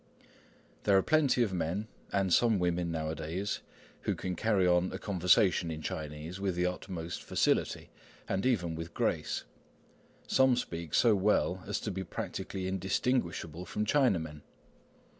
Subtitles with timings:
[0.85, 3.59] There are plenty of men, and some women, nowadays,
[4.01, 7.91] who can carry on a conversation in Chinese with the utmost facility,
[8.27, 9.43] and even with grace.
[10.25, 14.41] Some speak so well as to be practically indistinguishable from Chinamen.